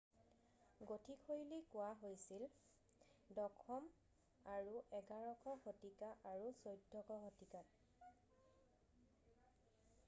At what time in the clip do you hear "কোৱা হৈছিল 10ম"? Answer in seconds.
1.73-3.91